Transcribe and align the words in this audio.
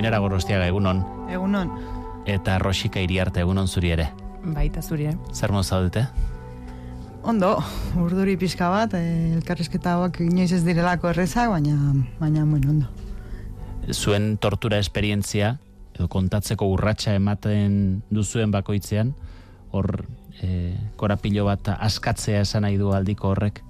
Ainara 0.00 0.16
Gorostiaga 0.24 0.64
egunon. 0.64 1.02
Egunon. 1.28 1.68
Eta 2.24 2.54
Rosika 2.58 3.02
Iriarte 3.04 3.42
egunon 3.44 3.66
zuri 3.68 3.90
ere. 3.92 4.06
Baita 4.40 4.80
zuri, 4.80 5.10
eh? 5.10 5.16
Zer 5.36 5.52
zaudete? 5.60 6.06
Ondo, 7.22 7.58
urduri 8.00 8.38
pixka 8.40 8.70
bat, 8.72 8.94
eh, 8.94 9.34
elkarrezketa 9.36 9.98
hauak 9.98 10.22
inoiz 10.24 10.52
ez 10.56 10.64
direlako 10.64 11.10
errezak, 11.10 11.50
baina, 11.50 11.76
baina, 12.18 12.46
bueno, 12.46 12.70
ondo. 12.70 12.86
Zuen 13.92 14.38
tortura 14.38 14.78
esperientzia, 14.78 15.58
edo 15.92 16.08
kontatzeko 16.08 16.64
urratsa 16.64 17.12
ematen 17.14 18.00
duzuen 18.08 18.50
bakoitzean, 18.50 19.12
hor 19.70 20.06
e, 20.40 20.78
korapilo 20.96 21.44
bat 21.44 21.74
askatzea 21.76 22.40
esan 22.40 22.64
nahi 22.64 22.80
du 22.80 22.94
aldiko 22.96 23.34
horrek? 23.34 23.60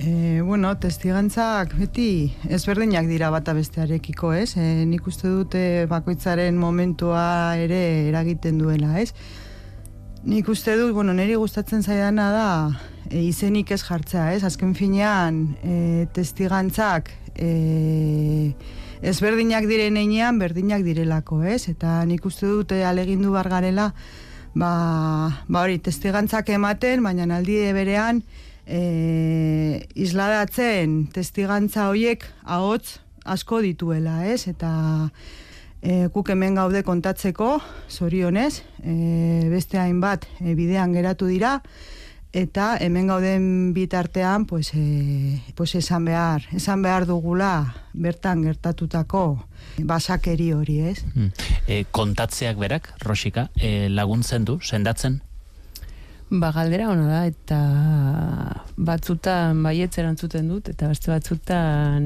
E, 0.00 0.40
bueno, 0.40 0.70
testigantzak 0.80 1.74
beti 1.76 2.32
ezberdinak 2.48 3.04
dira 3.10 3.28
bata 3.28 3.52
bestearekiko, 3.52 4.30
ez? 4.32 4.54
E, 4.56 4.86
nik 4.88 5.04
uste 5.10 5.28
dute 5.28 5.62
bakoitzaren 5.90 6.56
momentua 6.56 7.58
ere 7.60 8.08
eragiten 8.08 8.56
duela, 8.62 8.94
ez? 9.02 9.10
Nik 10.24 10.48
uste 10.48 10.78
dut, 10.80 10.94
bueno, 10.96 11.12
niri 11.12 11.36
gustatzen 11.36 11.84
zaidana 11.84 12.30
da 12.32 12.48
e, 13.10 13.20
izenik 13.26 13.74
ez 13.76 13.82
jartzea, 13.82 14.30
ez? 14.38 14.40
Azken 14.48 14.72
finean, 14.78 15.42
e, 15.60 16.06
testigantzak 16.16 17.12
e, 17.36 18.54
ezberdinak 19.04 19.68
diren 19.68 20.00
einean, 20.00 20.40
berdinak 20.40 20.86
direlako, 20.86 21.42
ez? 21.44 21.66
Eta 21.68 21.98
nik 22.08 22.24
uste 22.24 22.48
dute 22.48 22.86
alegindu 22.88 23.36
bargarela, 23.36 23.90
ba, 24.54 24.76
ba 25.44 25.66
hori, 25.66 25.76
testigantzak 25.76 26.54
ematen, 26.56 27.04
baina 27.04 27.28
aldi 27.36 27.66
berean, 27.76 28.24
e, 28.70 29.86
isladatzen 29.98 31.04
testigantza 31.14 31.88
hoiek 31.90 32.24
ahots 32.44 33.00
asko 33.24 33.60
dituela, 33.64 34.22
ez? 34.30 34.46
Eta 34.48 34.72
e, 35.82 36.08
guk 36.14 36.30
hemen 36.32 36.56
gaude 36.58 36.84
kontatzeko, 36.86 37.56
zorionez, 37.90 38.62
e, 38.82 38.94
beste 39.50 39.80
hainbat 39.80 40.28
e, 40.40 40.54
bidean 40.54 40.94
geratu 40.96 41.28
dira, 41.30 41.58
eta 42.32 42.76
hemen 42.80 43.10
gauden 43.10 43.46
bitartean, 43.74 44.46
pues, 44.46 44.70
e, 44.74 45.40
pues 45.58 45.74
esan 45.74 46.06
behar, 46.06 46.46
esan 46.54 46.82
behar 46.82 47.06
dugula 47.06 47.74
bertan 47.92 48.44
gertatutako 48.46 49.24
basakeri 49.82 50.52
hori, 50.54 50.78
ez? 50.92 51.00
Hmm. 51.14 51.32
E, 51.66 51.82
kontatzeak 51.90 52.60
berak, 52.60 52.94
Rosika, 53.02 53.50
e, 53.56 53.88
laguntzen 53.90 54.46
du, 54.46 54.60
sendatzen? 54.62 55.20
Ba, 56.30 56.52
galdera 56.54 56.86
hona 56.86 57.08
da, 57.10 57.20
eta 57.26 57.56
batzutan 58.78 59.64
baietz 59.66 59.96
erantzuten 59.98 60.46
dut, 60.46 60.68
eta 60.70 60.86
beste 60.86 61.10
batzutan 61.10 62.04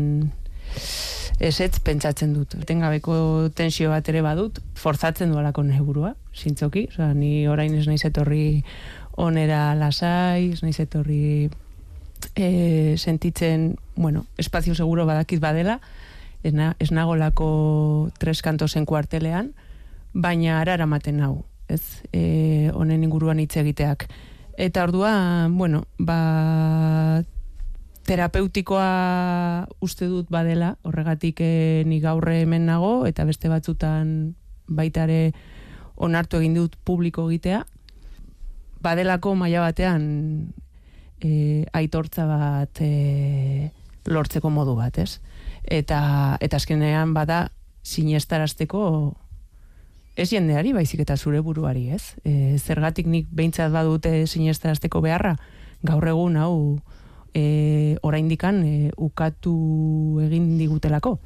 esetz 1.45 1.77
pentsatzen 1.85 2.33
dut. 2.33 2.57
Tengabeko 2.65 3.51
tensio 3.53 3.91
bat 3.93 4.09
ere 4.09 4.23
badut, 4.25 4.63
forzatzen 4.81 5.29
du 5.29 5.37
alako 5.37 5.67
neburua, 5.69 6.15
zintzoki, 6.33 6.87
oza, 6.95 7.11
ni 7.13 7.47
orain 7.53 7.77
ez 7.77 7.85
naiz 7.91 8.01
etorri 8.09 8.65
onera 9.21 9.75
lasai, 9.77 10.55
ez 10.55 10.63
naiz 10.65 10.79
etorri 10.81 11.51
e, 12.35 12.49
sentitzen, 12.97 13.75
bueno, 13.95 14.25
espazio 14.39 14.75
seguro 14.75 15.05
badakit 15.05 15.41
badela, 15.45 15.81
ez, 16.43 16.55
na, 16.57 16.75
ez 16.81 16.93
nagolako 16.97 18.11
tres 18.17 18.41
kantosen 18.41 18.89
kuartelean, 18.89 19.53
baina 20.15 20.63
arara 20.63 20.89
maten 20.89 21.21
hau, 21.21 21.43
ez, 21.69 22.03
e, 22.13 22.71
honen 22.75 23.05
inguruan 23.05 23.41
hitz 23.41 23.57
egiteak. 23.61 24.09
Eta 24.57 24.85
ordua, 24.85 25.49
bueno, 25.51 25.85
ba, 25.99 27.23
terapeutikoa 28.07 29.67
uste 29.83 30.07
dut 30.11 30.31
badela, 30.31 30.77
horregatik 30.85 31.41
e, 31.41 31.83
ni 31.87 32.01
gaurre 32.01 32.43
hemen 32.43 32.67
nago, 32.69 33.07
eta 33.09 33.25
beste 33.25 33.51
batzutan 33.51 34.35
baitare 34.69 35.33
onartu 35.97 36.39
egin 36.41 36.55
dut 36.59 36.77
publiko 36.85 37.27
egitea, 37.31 37.65
badelako 38.85 39.35
maila 39.39 39.65
batean 39.65 40.05
e, 41.21 41.65
aitortza 41.73 42.27
bat 42.29 42.81
e, 42.85 43.71
lortzeko 44.07 44.51
modu 44.53 44.77
bat, 44.77 44.99
ez? 45.01 45.21
Eta, 45.65 46.37
eta 46.45 46.61
azkenean 46.61 47.15
bada 47.17 47.49
sinestarazteko 47.85 49.15
ez 50.17 50.31
jendeari, 50.31 50.73
baizik 50.73 51.03
eta 51.03 51.17
zure 51.17 51.41
buruari, 51.43 51.89
ez? 51.91 52.15
E, 52.25 52.57
zergatik 52.59 53.07
nik 53.11 53.27
behintzat 53.35 53.73
badute 53.75 54.27
sinesterazteko 54.31 55.03
beharra, 55.03 55.35
gaur 55.83 56.07
egun 56.09 56.39
hau 56.39 56.55
e, 57.35 57.97
oraindikan 58.03 58.63
e, 58.65 58.75
ukatu 58.97 59.55
egin 60.25 60.55
digutelako. 60.61 61.19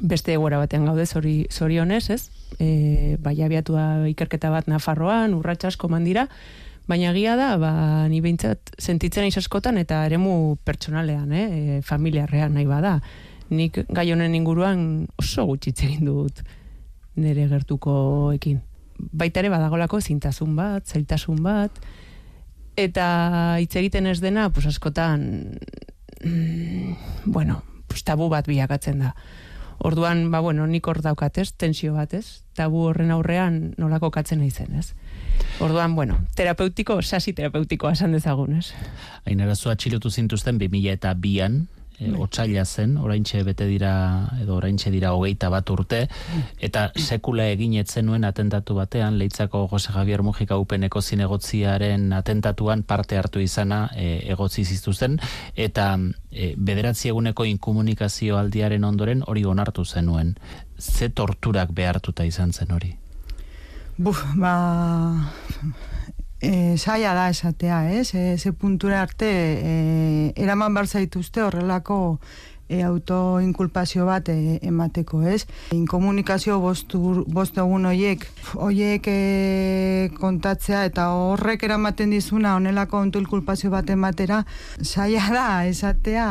Beste 0.00 0.32
egoera 0.32 0.62
batean 0.62 0.86
gaude 0.88 1.04
zori, 1.06 1.42
zorionez, 1.50 2.04
ez? 2.14 2.22
E, 2.58 3.18
bai 3.20 3.36
abiatu 3.42 3.74
da 3.76 4.06
ikerketa 4.08 4.52
bat 4.54 4.70
Nafarroan, 4.70 5.34
urratsa 5.34 5.68
asko 5.72 5.90
mandira, 5.92 6.28
baina 6.88 7.12
gia 7.14 7.34
da, 7.36 7.56
ba, 7.58 7.74
ni 8.08 8.22
behintzat 8.22 8.72
sentitzen 8.78 9.26
aiz 9.26 9.36
askotan 9.38 9.78
eta 9.82 10.04
eremu 10.06 10.56
pertsonalean, 10.64 11.30
eh? 11.34 11.44
e, 11.50 11.82
familiarrean 11.86 12.54
nahi 12.54 12.70
bada. 12.70 12.96
Nik 13.52 13.82
gai 13.92 14.10
honen 14.14 14.34
inguruan 14.38 15.08
oso 15.20 15.44
gutxitze 15.50 15.90
egin 15.90 16.06
dut 16.08 16.40
nire 17.16 17.48
gertukoekin. 17.48 18.60
Baita 19.12 19.40
ere 19.42 19.50
badagolako 19.52 20.00
zintasun 20.00 20.56
bat, 20.56 20.86
zailtasun 20.86 21.42
bat, 21.42 21.80
eta 22.78 23.56
hitz 23.60 23.74
egiten 23.76 24.06
ez 24.06 24.20
dena, 24.22 24.48
pues 24.50 24.66
askotan, 24.66 25.58
mm, 26.24 26.92
bueno, 27.24 27.62
pues 27.88 28.04
tabu 28.04 28.28
bat 28.28 28.46
bilakatzen 28.46 29.00
da. 29.00 29.14
Orduan, 29.82 30.30
ba, 30.30 30.38
bueno, 30.40 30.66
nik 30.70 30.86
hor 30.86 31.00
daukat, 31.02 31.38
ez, 31.42 31.52
tensio 31.58 31.96
bat, 31.96 32.12
ez, 32.14 32.44
tabu 32.54 32.84
horren 32.86 33.10
aurrean 33.10 33.74
nolako 33.82 34.12
katzen 34.14 34.38
nahi 34.38 34.50
zen, 34.50 34.76
ez. 34.78 34.92
Orduan, 35.60 35.96
bueno, 35.96 36.20
terapeutiko, 36.38 37.00
sasi 37.02 37.32
terapeutikoa 37.34 37.96
esan 37.96 38.14
dezagun, 38.14 38.60
ez. 38.60 38.70
Ainara, 39.26 39.56
zu 39.56 39.72
atxilotu 39.74 40.10
zintuzten 40.10 40.60
2000 40.62 40.94
eta 40.94 41.14
bian, 41.18 41.66
e, 41.98 42.12
otsaila 42.18 42.64
zen, 42.64 42.96
oraintxe 42.98 43.42
bete 43.46 43.66
dira, 43.66 43.92
edo 44.40 44.56
oraintxe 44.56 44.90
dira 44.90 45.12
hogeita 45.16 45.50
bat 45.52 45.70
urte, 45.70 46.06
eta 46.60 46.90
sekula 46.96 47.48
egin 47.52 47.74
nuen 48.02 48.24
atentatu 48.24 48.74
batean, 48.74 49.18
leitzako 49.18 49.66
Jose 49.68 49.92
Javier 49.92 50.22
Mujika 50.22 50.56
upeneko 50.56 51.00
zinegotziaren 51.00 52.12
atentatuan 52.12 52.82
parte 52.82 53.18
hartu 53.18 53.40
izana 53.40 53.90
e, 53.96 54.30
egotzi 54.32 54.64
ziztuzen, 54.64 55.18
eta 55.56 55.98
e, 56.30 56.54
bederatzi 56.56 57.08
eguneko 57.08 57.44
inkomunikazio 57.44 58.38
aldiaren 58.38 58.84
ondoren 58.84 59.22
hori 59.26 59.44
onartu 59.44 59.84
zenuen. 59.84 60.36
Ze 60.78 61.08
torturak 61.08 61.72
behartuta 61.72 62.24
izan 62.24 62.52
zen 62.52 62.72
hori? 62.72 62.96
Buf, 63.98 64.24
ba, 64.34 65.30
e, 66.42 66.76
saia 66.76 67.14
da 67.14 67.30
esatea, 67.30 67.92
ez? 67.94 68.14
E, 68.14 68.36
ze 68.36 68.52
puntura 68.52 69.00
arte 69.00 69.30
e, 69.30 70.32
eraman 70.36 70.74
bar 70.74 70.88
zaituzte 70.88 71.40
horrelako 71.40 72.18
e, 72.68 72.82
autoinkulpazio 72.82 74.04
bat 74.10 74.28
e, 74.28 74.58
emateko, 74.66 75.22
ez? 75.22 75.46
Inkomunikazio 75.76 76.58
bostu 76.58 77.62
egun 77.62 77.86
oiek, 77.92 78.26
oiek 78.58 79.06
e, 79.06 80.10
kontatzea 80.18 80.82
eta 80.90 81.12
horrek 81.14 81.62
eramaten 81.62 82.10
dizuna 82.10 82.56
onelako 82.58 83.04
autoinkulpazio 83.06 83.70
bat 83.70 83.88
ematera, 83.94 84.42
saia 84.82 85.30
da 85.30 85.46
esatea 85.70 86.28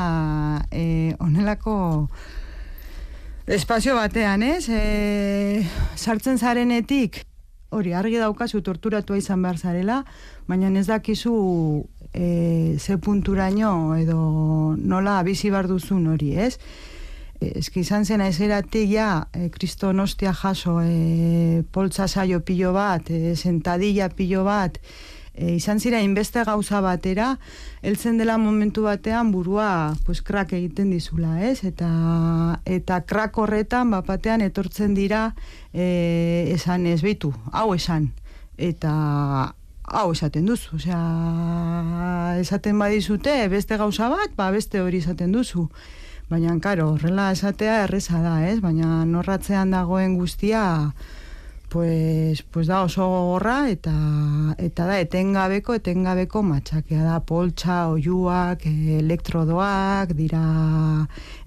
e, 0.71 1.15
onelako 1.23 1.79
espazio 3.47 3.95
batean, 3.95 4.43
ez? 4.43 4.67
E, 4.69 5.65
sartzen 5.95 6.37
zarenetik, 6.37 7.23
hori 7.71 7.93
argi 7.95 8.19
daukazu 8.19 8.61
torturatua 8.61 9.17
izan 9.17 9.41
behar 9.43 9.57
zarela, 9.57 10.01
baina 10.47 10.69
ez 10.79 10.87
dakizu 10.87 11.33
e, 12.13 12.75
ze 12.77 12.97
punturaino 12.97 13.95
edo 13.95 14.75
nola 14.77 15.21
bizi 15.23 15.49
bar 15.49 15.67
duzun 15.67 16.07
hori, 16.11 16.35
ez? 16.35 16.57
E, 17.39 17.53
eski 17.61 17.81
izan 17.85 18.05
zena 18.05 18.27
ezeratik 18.27 18.91
ja, 18.91 19.27
e, 19.33 19.49
kristonostia 19.49 20.33
jaso, 20.33 20.79
e, 20.83 21.63
poltsa 21.71 22.07
saio 22.07 22.41
pilo 22.43 22.73
bat, 22.75 23.09
e, 23.09 23.35
sentadilla 23.35 24.09
pilo 24.09 24.43
bat, 24.43 24.77
e, 25.33 25.55
izan 25.55 25.79
zira 25.79 26.01
inbeste 26.01 26.43
gauza 26.43 26.81
batera, 26.81 27.37
heltzen 27.81 28.17
dela 28.17 28.37
momentu 28.37 28.83
batean 28.87 29.31
burua 29.31 29.95
pues, 30.05 30.21
krak 30.21 30.53
egiten 30.57 30.91
dizula, 30.91 31.39
ez? 31.47 31.63
Eta, 31.67 32.59
eta 32.65 33.01
krak 33.07 33.37
horretan, 33.37 33.91
batean 33.91 34.41
etortzen 34.41 34.93
dira 34.97 35.31
e, 35.73 36.51
esan 36.53 36.85
ez 36.87 37.01
behitu, 37.01 37.33
hau 37.51 37.71
esan. 37.75 38.11
Eta 38.57 38.91
hau 39.91 40.11
esaten 40.11 40.45
duzu, 40.45 40.75
osea, 40.77 40.99
esaten 42.39 42.77
badizute, 42.79 43.33
beste 43.51 43.77
gauza 43.77 44.09
bat, 44.11 44.35
ba 44.37 44.51
beste 44.51 44.81
hori 44.81 45.01
esaten 45.03 45.33
duzu. 45.35 45.67
Baina, 46.31 46.53
karo, 46.63 46.93
horrela 46.93 47.31
esatea 47.35 47.81
erreza 47.83 48.21
da, 48.23 48.37
ez? 48.47 48.61
Baina 48.63 49.03
norratzean 49.03 49.73
dagoen 49.75 50.15
guztia, 50.15 50.93
pues, 51.71 52.43
pues 52.43 52.67
da 52.67 52.83
oso 52.83 53.07
gorra 53.07 53.69
eta 53.71 53.93
eta 54.59 54.85
da 54.89 54.99
etengabeko 54.99 55.77
etengabeko 55.79 56.43
matxakea 56.43 57.05
da. 57.05 57.19
Poltsa, 57.23 57.87
oiuak, 57.93 58.65
elektrodoak, 58.99 60.11
dira 60.17 60.41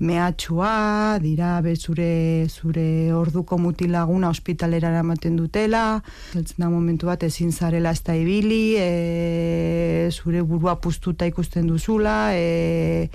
mehatxua, 0.00 1.18
dira 1.20 1.60
bezure 1.60 2.48
zure 2.48 3.12
orduko 3.12 3.58
mutilaguna 3.60 4.32
ospitalera 4.32 4.94
eramaten 4.94 5.36
dutela, 5.36 6.00
zeltzen 6.32 6.64
da 6.64 6.72
momentu 6.72 7.12
bat 7.12 7.28
ezin 7.28 7.52
zarela 7.52 7.92
ez 7.92 8.00
da 8.00 8.16
ibili, 8.16 8.78
e, 8.80 10.08
zure 10.10 10.40
burua 10.40 10.78
puztuta 10.80 11.28
ikusten 11.28 11.68
duzula, 11.68 12.32
e, 12.32 13.10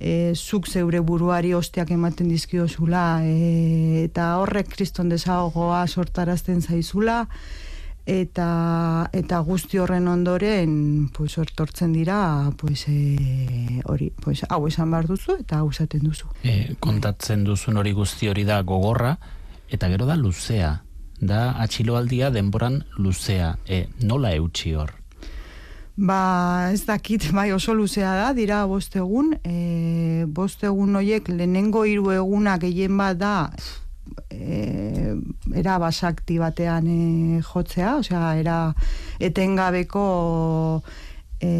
e, 0.00 0.34
zuk 0.34 0.68
zeure 0.68 1.00
buruari 1.00 1.54
osteak 1.54 1.90
ematen 1.90 2.28
dizkiozula 2.30 3.22
e, 3.24 4.04
eta 4.04 4.36
horrek 4.42 4.70
kriston 4.76 5.08
desagoa 5.08 5.86
sortarazten 5.86 6.62
zaizula 6.62 7.24
eta 8.08 9.10
eta 9.12 9.38
guzti 9.44 9.78
horren 9.78 10.08
ondoren 10.08 11.08
pues 11.12 11.32
sortortzen 11.36 11.92
dira 11.92 12.50
pues 12.56 12.86
e, 12.88 13.82
hori 13.84 14.12
pues 14.24 14.46
hau 14.48 14.66
esan 14.68 14.90
bar 14.90 15.06
duzu 15.06 15.36
eta 15.40 15.60
hau 15.60 15.70
esaten 15.70 16.06
duzu. 16.06 16.30
E, 16.42 16.74
kontatzen 16.80 17.44
duzun 17.44 17.76
hori 17.76 17.92
guzti 17.92 18.28
hori 18.28 18.46
da 18.48 18.62
gogorra 18.62 19.18
eta 19.68 19.90
gero 19.92 20.06
da 20.06 20.16
luzea 20.16 20.78
da 21.20 21.50
atxiloaldia 21.60 22.30
denboran 22.30 22.84
luzea. 22.96 23.56
E, 23.66 23.88
nola 24.00 24.32
eutxi 24.38 24.72
hor 24.78 24.97
Ba, 25.98 26.70
ez 26.70 26.84
dakit, 26.86 27.24
bai 27.34 27.50
oso 27.52 27.74
luzea 27.74 28.12
da, 28.14 28.30
dira 28.32 28.62
boste 28.70 29.00
egun, 29.02 29.32
e, 29.42 30.24
boste 30.30 30.68
egun 30.70 30.94
horiek 30.94 31.26
lehenengo 31.32 31.82
hiru 31.90 32.12
eguna 32.14 32.54
gehien 32.62 32.94
bat 33.00 33.18
da, 33.18 33.50
e, 34.30 35.16
era 35.58 35.80
basakti 35.82 36.38
batean 36.38 36.86
e, 36.86 37.42
jotzea, 37.42 37.96
osea, 37.98 38.36
era 38.38 38.58
etengabeko 39.18 40.04
e, 41.42 41.50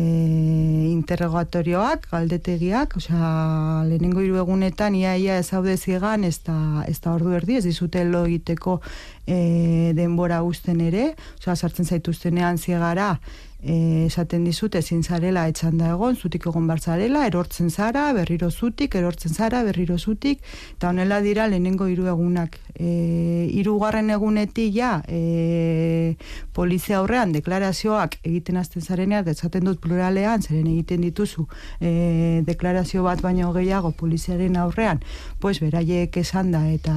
interrogatorioak, 0.92 2.06
galdetegiak, 2.14 2.94
osea, 3.02 3.82
lehenengo 3.90 4.22
hiru 4.22 4.38
egunetan 4.44 4.94
iaia 5.02 5.40
ez 5.42 5.50
hau 5.50 5.64
dezigan, 5.66 6.22
ez 6.22 6.38
da, 6.46 6.86
ez 6.86 7.00
da 7.02 7.16
ordu 7.18 7.34
erdi, 7.34 7.58
ez 7.58 7.66
dizute 7.66 8.06
lo 8.06 8.22
egiteko 8.30 8.78
e, 9.26 9.90
denbora 9.98 10.44
usten 10.46 10.86
ere, 10.86 11.10
osea, 11.40 11.58
sartzen 11.58 11.90
zaituztenean 11.90 12.62
ziegara, 12.62 13.16
e, 13.18 13.47
esaten 13.60 14.44
dizut 14.46 14.74
ezin 14.78 15.02
zarela 15.02 15.48
etxan 15.50 15.78
da 15.80 15.90
egon, 15.90 16.14
zutik 16.14 16.46
egon 16.46 16.68
bartzarela, 16.68 17.24
erortzen 17.26 17.70
zara, 17.70 18.12
berriro 18.14 18.50
zutik, 18.50 18.94
erortzen 18.94 19.34
zara, 19.34 19.64
berriro 19.66 19.98
zutik, 19.98 20.38
eta 20.76 20.90
honela 20.90 21.20
dira 21.20 21.48
lehenengo 21.48 21.88
hiru 21.90 22.06
egunak. 22.06 22.58
E, 22.78 23.48
irugarren 23.58 24.10
egunetik 24.14 24.70
ja, 24.76 25.02
e, 25.08 26.14
polizia 26.54 27.00
aurrean 27.00 27.32
deklarazioak 27.34 28.20
egiten 28.22 28.56
azten 28.56 28.82
zarenean, 28.82 29.26
esaten 29.26 29.66
dut 29.66 29.80
pluralean, 29.82 30.42
zeren 30.42 30.68
egiten 30.70 31.02
dituzu 31.02 31.48
e, 31.80 32.42
deklarazio 32.46 33.02
bat 33.02 33.22
baino 33.22 33.50
gehiago 33.56 33.90
poliziaren 33.90 34.56
aurrean, 34.56 35.02
pues 35.40 35.58
beraiek 35.58 36.16
esan 36.22 36.52
da, 36.54 36.62
eta, 36.70 36.94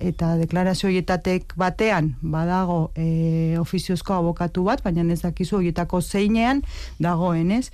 eta 0.00 0.32
deklarazio 0.40 0.88
horietatek 0.88 1.52
batean, 1.60 2.14
badago 2.22 2.90
e, 2.96 3.58
ofiziozko 3.60 4.16
abokatu 4.16 4.64
bat, 4.64 4.80
baina 4.82 5.04
ez 5.12 5.20
dakizu 5.20 5.58
horietak 5.60 5.89
horietako 5.90 6.00
zeinean 6.00 6.62
dagoen, 6.98 7.50
ez? 7.50 7.70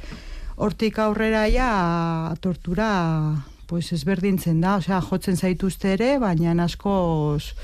Hortik 0.57 0.99
aurrera 0.99 1.47
ja 1.49 2.35
tortura 2.41 3.45
pues 3.67 3.93
ezberdintzen 3.93 4.61
da, 4.61 4.77
osea, 4.77 5.01
jotzen 5.01 5.37
zaituzte 5.37 5.93
ere, 5.95 6.19
baina 6.19 6.55
askoz 6.63 7.55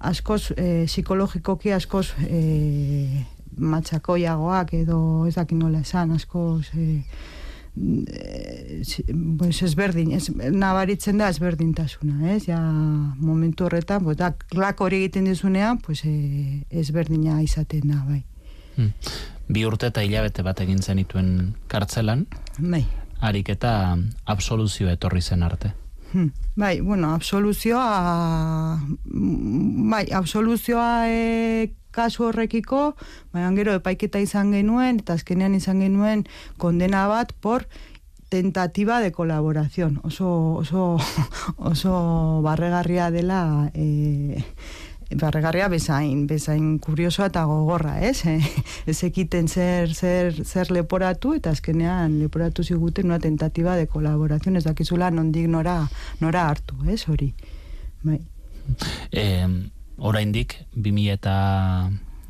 askoz 0.00 0.52
e, 0.56 0.86
psikologikoki 0.86 1.72
askoz 1.72 2.12
e, 2.26 3.24
matxakoiagoak 3.58 4.72
edo 4.74 5.26
ez 5.26 5.34
dakin 5.34 5.58
nola 5.58 5.80
esan, 5.80 6.12
askoz 6.12 6.70
e, 6.74 7.02
pues 9.38 9.62
ezberdin, 9.62 10.12
ez, 10.12 10.28
nabaritzen 10.30 11.18
da 11.18 11.28
ezberdintasuna, 11.28 12.34
ez? 12.34 12.46
Ja, 12.46 12.60
momentu 12.60 13.64
horretan, 13.64 14.02
pues, 14.04 14.18
da, 14.18 14.32
klak 14.32 14.80
hori 14.80 15.00
egiten 15.00 15.24
dizunean, 15.24 15.78
pues, 15.80 16.02
e, 16.04 16.62
ezberdina 16.70 17.40
izaten 17.42 17.88
da, 17.88 18.02
bai. 18.06 18.22
Hmm 18.76 18.92
bi 19.52 19.66
urte 19.68 19.92
eta 19.92 20.02
hilabete 20.04 20.42
bat 20.46 20.60
egin 20.64 20.82
zenituen 20.82 21.54
kartzelan. 21.68 22.26
Bai. 22.58 22.84
Harik 23.22 23.52
eta 23.54 23.96
absoluzio 24.26 24.90
etorri 24.90 25.22
zen 25.22 25.42
arte. 25.46 25.72
Hmm. 26.12 26.32
Bai, 26.56 26.80
bueno, 26.80 27.14
absoluzioa 27.14 28.80
bai, 29.92 30.04
absoluzioa 30.12 31.08
e, 31.08 31.72
kasu 31.92 32.26
horrekiko, 32.28 32.82
bai, 33.32 33.46
gero 33.56 33.78
epaiketa 33.78 34.20
izan 34.20 34.52
genuen, 34.52 35.00
eta 35.00 35.16
azkenean 35.16 35.54
izan 35.56 35.80
genuen 35.80 36.26
kondena 36.60 37.06
bat 37.08 37.32
por 37.40 37.64
tentativa 38.28 39.00
de 39.00 39.12
colaboración. 39.12 40.00
Oso, 40.04 40.54
oso, 40.54 40.98
oso 41.56 42.40
barregarria 42.42 43.10
dela 43.10 43.70
e, 43.74 44.44
barregarria 45.18 45.68
bezain, 45.68 46.26
bezain 46.26 46.78
kuriosoa 46.82 47.28
eta 47.30 47.44
gogorra, 47.48 47.98
ez? 48.00 48.22
ez 48.90 48.98
ekiten 49.04 49.48
zer, 49.48 49.92
zer, 49.94 50.44
zer 50.44 50.72
leporatu, 50.74 51.34
eta 51.38 51.50
azkenean 51.50 52.18
leporatu 52.20 52.64
ziguten 52.64 53.10
una 53.10 53.18
tentativa 53.18 53.76
de 53.76 53.86
colaboración, 53.86 54.56
ez 54.56 54.64
dakizula 54.64 55.10
nondik 55.10 55.48
nora, 55.48 55.88
nora 56.20 56.48
hartu, 56.48 56.76
ez? 56.88 57.02
Hori. 57.08 57.32
Bai. 58.02 58.20
Eh, 59.10 59.48
oraindik, 59.98 60.56
2000 60.74 61.18
eta 61.18 61.36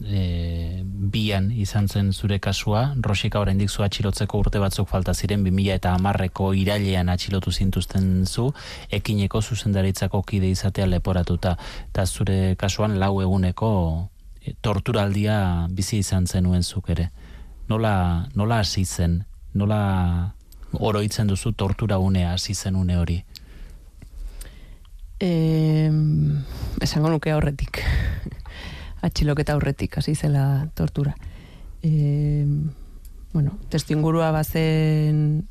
e, 0.06 0.82
bian 0.84 1.50
izan 1.50 1.88
zen 1.88 2.12
zure 2.12 2.38
kasua, 2.40 2.94
Rosika 3.00 3.40
oraindik 3.40 3.70
zu 3.70 3.82
atxilotzeko 3.82 4.38
urte 4.38 4.60
batzuk 4.62 4.88
falta 4.88 5.14
ziren 5.14 5.44
2000 5.44 5.74
eta 5.74 5.94
amarreko 5.94 6.52
irailean 6.54 7.08
atxilotu 7.12 7.52
zintuzten 7.52 8.26
zu, 8.26 8.52
ekineko 8.90 9.42
zuzendaritzako 9.42 10.22
kide 10.22 10.50
izatea 10.50 10.86
leporatuta, 10.86 11.56
eta 11.90 12.06
zure 12.06 12.56
kasuan 12.58 12.98
lau 13.00 13.20
eguneko 13.22 13.72
e, 14.40 14.54
torturaldia 14.60 15.68
bizi 15.70 15.98
izan 16.02 16.26
zenuen 16.26 16.62
zuk 16.62 16.90
ere. 16.90 17.10
Nola, 17.68 18.28
nola 18.34 18.58
hasi 18.60 18.84
zen? 18.84 19.22
Nola 19.54 20.32
oroitzen 20.72 21.28
duzu 21.28 21.52
tortura 21.52 21.98
unea 21.98 22.32
hasi 22.32 22.54
zen 22.54 22.76
une 22.76 22.96
hori? 22.96 23.22
Eh, 25.22 25.90
esango 26.82 27.10
nuke 27.12 27.32
horretik 27.32 27.84
atxiloketa 29.02 29.56
aurretik 29.56 29.98
hasi 29.98 30.14
zela 30.14 30.68
tortura. 30.74 31.16
E, 31.82 32.46
bueno, 33.32 33.58
testu 33.68 33.96
ingurua 33.96 34.30
bazen 34.30 35.48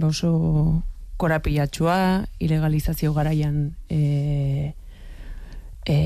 ba 0.00 0.08
oso 0.08 0.82
korapilatxua, 1.20 2.24
ilegalizazio 2.40 3.12
garaian 3.12 3.76
e, 3.92 4.72
e, 5.84 5.96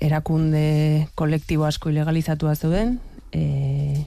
erakunde 0.00 1.08
kolektibo 1.14 1.66
asko 1.68 1.92
ilegalizatua 1.92 2.54
zeuden, 2.56 2.96
e, 3.32 4.06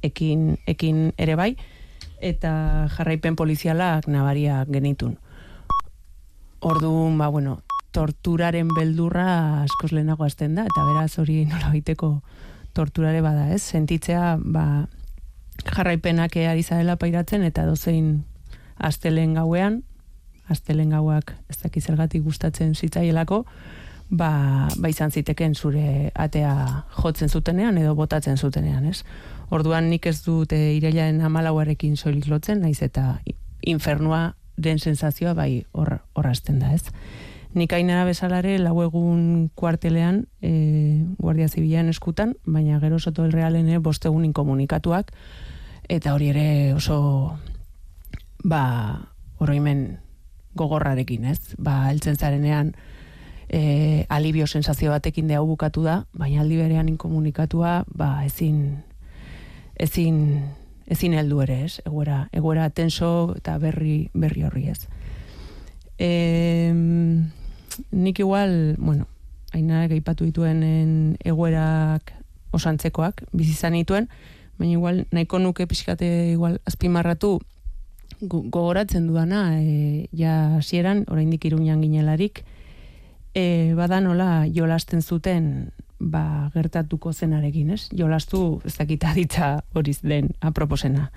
ekin, 0.00 0.56
ekin 0.64 1.12
ere 1.20 1.36
bai, 1.36 1.52
eta 2.24 2.88
jarraipen 2.96 3.36
polizialak 3.36 4.08
nabaria 4.08 4.64
genitun. 4.70 5.18
Orduan, 6.64 7.18
ba, 7.20 7.28
bueno, 7.28 7.60
torturaren 7.96 8.68
beldurra 8.76 9.62
askoz 9.62 9.92
lehenago 9.94 10.26
azten 10.26 10.58
da, 10.58 10.66
eta 10.68 10.84
beraz 10.90 11.16
hori 11.22 11.44
nola 11.48 11.72
baiteko 11.72 12.20
torturare 12.76 13.22
bada, 13.24 13.48
ez? 13.54 13.62
Sentitzea, 13.64 14.36
ba, 14.42 14.86
jarraipenak 15.64 16.36
ari 16.44 16.62
zarela 16.62 16.98
pairatzen, 17.00 17.46
eta 17.48 17.64
dozein 17.64 18.24
astelen 18.76 19.32
gauean, 19.38 19.80
astelen 20.52 20.92
gauak 20.92 21.32
ez 21.50 21.56
dakiz 21.62 21.86
zergatik 21.88 22.22
gustatzen 22.26 22.74
zitzaielako, 22.76 23.44
ba, 24.10 24.30
ba 24.76 24.90
izan 24.92 25.10
ziteken 25.10 25.54
zure 25.54 26.10
atea 26.14 26.52
jotzen 26.98 27.32
zutenean 27.32 27.78
edo 27.80 27.94
botatzen 27.98 28.36
zutenean, 28.36 28.84
ez? 28.86 29.02
Orduan 29.50 29.88
nik 29.90 30.06
ez 30.06 30.20
dut 30.26 30.52
e, 30.52 30.60
ireilaren 30.76 31.22
amalauarekin 31.24 31.96
soilik 31.96 32.28
lotzen, 32.28 32.60
naiz 32.60 32.82
eta 32.82 33.20
infernua 33.62 34.36
den 34.56 34.78
sensazioa 34.78 35.32
bai 35.34 35.64
hor, 35.72 35.96
horrazten 36.14 36.60
da, 36.60 36.74
ez? 36.76 36.92
Nik 37.54 37.72
ainara 37.72 38.04
bezalare 38.04 38.58
lau 38.58 38.80
egun 38.82 39.50
kuartelean 39.54 40.26
e, 40.42 41.04
Guardia 41.18 41.48
Zibilan 41.48 41.88
eskutan, 41.88 42.34
baina 42.44 42.80
gero 42.80 42.98
soto 42.98 43.24
el 43.24 43.32
realen 43.32 43.68
e, 43.68 43.78
bostegun 43.78 44.24
inkomunikatuak, 44.24 45.12
eta 45.88 46.14
hori 46.14 46.32
ere 46.34 46.74
oso 46.74 47.38
ba, 48.44 49.12
oroimen 49.38 49.98
gogorrarekin, 50.56 51.24
ez? 51.24 51.54
Ba, 51.58 51.90
eltzen 51.92 52.16
zarenean 52.16 52.74
e, 53.48 54.04
alibio 54.08 54.46
sensazio 54.46 54.90
batekin 54.90 55.30
hau 55.36 55.46
bukatu 55.46 55.84
da, 55.86 56.04
baina 56.12 56.42
aldi 56.42 56.60
berean 56.60 56.88
inkomunikatua, 56.88 57.84
ba, 57.94 58.24
ezin 58.26 58.82
ezin 59.76 60.42
ezin 60.86 61.16
heldu 61.18 61.40
ere, 61.42 61.64
ez? 61.66 61.80
Egoera, 61.84 62.28
egoera 62.32 62.68
tenso 62.70 63.34
eta 63.36 63.58
berri 63.58 64.08
berri 64.14 64.46
horri, 64.46 64.68
ez? 64.70 64.86
Eh, 65.98 66.72
nik 67.90 68.18
igual, 68.18 68.76
bueno, 68.78 69.06
aina 69.52 69.86
gaipatu 69.88 70.24
dituen 70.28 71.16
egoerak 71.24 72.12
osantzekoak, 72.56 73.24
bizizan 73.32 73.76
dituen, 73.76 74.08
baina 74.58 74.72
igual 74.72 75.04
nahiko 75.12 75.38
nuke 75.38 75.66
pixkate 75.66 76.32
igual 76.32 76.60
azpimarratu 76.68 77.38
gogoratzen 78.20 79.06
dudana, 79.08 79.60
e, 79.60 80.08
ja 80.16 80.56
hasieran 80.56 81.04
oraindik 81.12 81.44
iruñan 81.44 81.82
ginelarik, 81.84 82.44
e, 83.34 83.74
bada 83.76 84.00
nola 84.00 84.46
jolasten 84.48 85.02
zuten 85.02 85.72
ba, 85.98 86.50
gertatuko 86.54 87.12
zenarekin, 87.12 87.70
ez? 87.76 87.88
Jolastu 87.96 88.60
ez 88.64 88.76
dakita 88.78 89.12
ditza 89.16 89.50
horiz 89.74 90.00
den 90.02 90.32
aproposena. 90.40 91.10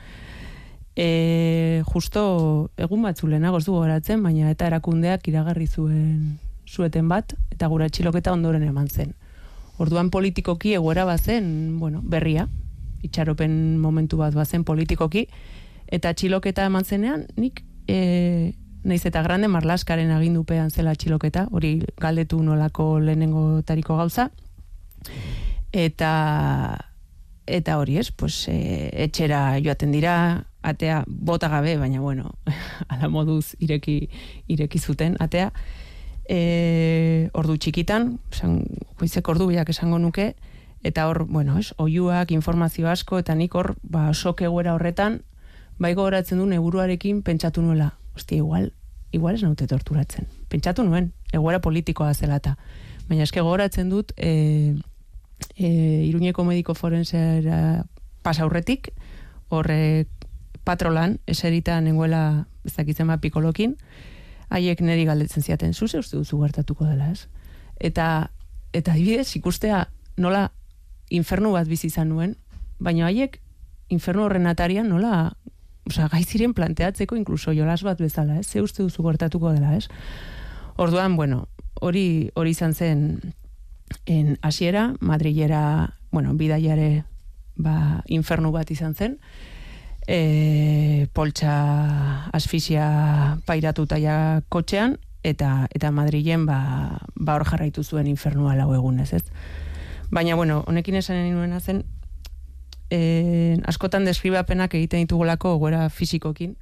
E, 0.99 1.81
justo 1.87 2.71
egun 2.75 3.05
batzu 3.07 3.29
lehenago 3.31 3.61
du 3.63 3.71
goratzen, 3.77 4.19
baina 4.25 4.49
eta 4.51 4.67
erakundeak 4.67 5.27
iragarri 5.31 5.67
zuen 5.67 6.39
zueten 6.67 7.07
bat, 7.07 7.37
eta 7.53 7.69
gura 7.71 7.87
txiloketa 7.87 8.33
ondoren 8.35 8.65
eman 8.67 8.89
zen. 8.89 9.13
Orduan 9.79 10.09
politikoki 10.11 10.73
egoera 10.75 11.05
bazen, 11.07 11.79
bueno, 11.79 12.01
berria, 12.03 12.49
itxaropen 13.07 13.79
momentu 13.79 14.19
bat 14.19 14.35
bazen 14.35 14.65
politikoki, 14.67 15.29
eta 15.87 16.11
txiloketa 16.13 16.67
eman 16.67 16.83
zenean, 16.83 17.23
nik 17.39 17.63
e, 17.87 18.51
naiz 18.83 19.05
eta 19.07 19.23
grande 19.23 19.47
marlaskaren 19.47 20.11
agindupean 20.11 20.67
zela 20.69 20.97
txiloketa, 20.99 21.47
hori 21.55 21.77
galdetu 21.95 22.43
nolako 22.43 22.99
lehenengo 22.99 23.61
tariko 23.63 23.95
gauza, 23.95 24.29
eta 25.71 26.11
eta 27.47 27.79
hori 27.79 27.97
ez, 28.03 28.11
pues, 28.11 28.49
e, 28.51 28.91
etxera 29.07 29.57
joaten 29.63 29.95
dira, 29.95 30.13
atea 30.61 31.03
bota 31.07 31.49
gabe, 31.49 31.77
baina 31.77 31.99
bueno, 32.01 32.33
ala 32.87 33.09
moduz 33.09 33.55
ireki, 33.59 34.09
ireki 34.47 34.79
zuten, 34.79 35.15
atea, 35.19 35.51
e, 36.29 37.29
ordu 37.33 37.57
txikitan, 37.57 38.17
san, 38.31 38.61
goizek 38.99 39.27
ordu 39.27 39.49
biak 39.49 39.69
esango 39.69 39.99
nuke, 39.99 40.33
eta 40.83 41.07
hor, 41.09 41.25
bueno, 41.27 41.57
es, 41.59 41.73
oiuak, 41.77 42.31
informazio 42.31 42.89
asko, 42.89 43.19
eta 43.19 43.35
nik 43.35 43.55
hor, 43.55 43.73
ba, 43.83 44.09
sok 44.13 44.43
eguera 44.47 44.75
horretan, 44.75 45.21
bai 45.79 45.93
gogoratzen 45.95 46.39
du 46.39 46.45
neburuarekin 46.45 47.23
pentsatu 47.23 47.63
nuela, 47.63 47.93
ostia, 48.15 48.37
igual, 48.37 48.71
igual 49.11 49.35
ez 49.35 49.43
naute 49.43 49.67
torturatzen. 49.67 50.27
Pentsatu 50.51 50.83
nuen, 50.83 51.13
egoera 51.33 51.61
politikoa 51.63 52.13
zelata. 52.13 52.57
Baina 53.09 53.25
eske 53.25 53.41
gogoratzen 53.41 53.89
dut, 53.89 54.13
e, 54.17 54.75
e, 55.55 55.69
iruñeko 56.09 56.43
mediko 56.45 56.75
forensera 56.75 57.85
pasa 58.21 58.43
aurretik, 58.43 58.91
horre 59.49 60.05
patrolan, 60.69 61.17
eserita 61.25 61.79
nengoela, 61.81 62.45
ez 62.67 62.75
dakitzen 62.77 63.09
ba, 63.09 63.17
pikolokin, 63.21 63.75
haiek 64.53 64.81
neri 64.85 65.05
galdetzen 65.09 65.45
ziaten, 65.45 65.73
zuze 65.73 66.01
uste 66.01 66.17
duzu 66.17 66.39
gertatuko 66.43 66.85
dela, 66.85 67.09
ez? 67.09 67.25
Eta, 67.79 68.29
eta 68.73 68.93
adibidez, 68.93 69.31
ikustea 69.39 69.87
nola 70.21 70.49
infernu 71.09 71.55
bat 71.55 71.69
bizi 71.69 71.89
izan 71.89 72.11
nuen, 72.13 72.35
baina 72.79 73.07
haiek 73.09 73.39
infernu 73.89 74.27
horren 74.27 74.49
atarian 74.49 74.89
nola 74.89 75.31
Osa, 75.89 76.05
gai 76.05 76.21
ziren 76.21 76.51
planteatzeko 76.53 77.17
inkluso 77.17 77.49
jolas 77.57 77.81
bat 77.81 77.97
bezala, 77.97 78.35
ez? 78.37 78.45
Ze 78.45 78.61
uste 78.61 78.83
duzu 78.83 79.01
gertatuko 79.07 79.49
dela, 79.55 79.71
ez? 79.73 79.87
Orduan, 80.77 81.15
bueno, 81.17 81.47
hori 81.81 82.29
hori 82.37 82.51
izan 82.53 82.75
zen 82.75 83.33
en 84.05 84.37
hasiera 84.45 84.93
Madrilera, 84.99 85.95
bueno, 86.11 86.35
bidaiare 86.37 87.05
ba, 87.57 88.03
infernu 88.05 88.51
bat 88.53 88.69
izan 88.69 88.93
zen 88.93 89.17
e, 90.09 91.07
poltsa 91.13 92.25
asfixia 92.33 93.37
pairatuta 93.45 93.99
ja 94.01 94.41
kotxean, 94.49 94.97
eta 95.23 95.67
eta 95.75 95.91
Madrilen 95.93 96.47
ba, 96.49 96.97
ba 97.13 97.35
hor 97.37 97.45
jarraitu 97.45 97.83
zuen 97.83 98.09
infernua 98.09 98.55
lau 98.57 98.73
egunez, 98.73 99.11
ez? 99.13 99.25
Baina, 100.09 100.33
bueno, 100.35 100.63
honekin 100.65 100.97
esan 100.97 101.21
nuena 101.35 101.59
zen, 101.59 101.83
e, 102.89 103.59
askotan 103.69 104.07
deskribapenak 104.09 104.73
egiten 104.73 105.05
ditugolako 105.05 105.59
goera 105.61 105.85
fizikokin, 105.93 106.55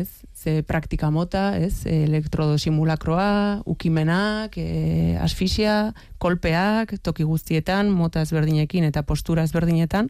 ez? 0.00 0.08
Ze 0.32 0.62
praktika 0.64 1.10
mota, 1.12 1.58
ez? 1.58 1.84
Elektrodo 1.84 2.56
simulakroa, 2.56 3.60
ukimenak, 3.68 4.56
e, 4.56 5.18
asfixia, 5.20 5.92
kolpeak, 6.16 6.96
toki 7.04 7.28
guztietan, 7.28 7.92
mota 7.92 8.24
ezberdinekin 8.24 8.88
eta 8.88 9.04
postura 9.04 9.44
ezberdinetan, 9.44 10.08